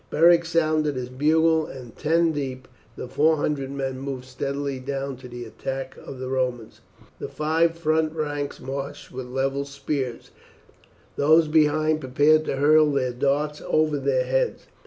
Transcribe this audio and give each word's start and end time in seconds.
Beric 0.09 0.45
sounded 0.45 0.95
his 0.95 1.09
bugle, 1.09 1.67
and 1.67 1.95
ten 1.95 2.31
deep 2.31 2.67
the 2.95 3.07
four 3.07 3.37
hundred 3.37 3.69
men 3.69 3.99
moved 3.99 4.25
steadily 4.25 4.79
down 4.79 5.15
to 5.17 5.27
the 5.27 5.45
attack 5.45 5.95
of 5.97 6.17
the 6.17 6.27
Romans. 6.27 6.81
The 7.19 7.27
five 7.27 7.77
front 7.77 8.13
ranks 8.13 8.59
marched 8.59 9.11
with 9.11 9.27
levelled 9.27 9.67
spears, 9.67 10.31
those 11.17 11.47
behind 11.47 11.99
prepared 11.99 12.45
to 12.45 12.55
hurl 12.55 12.89
their 12.91 13.11
darts 13.11 13.61
over 13.67 13.99
their 13.99 14.23
heads. 14.25 14.65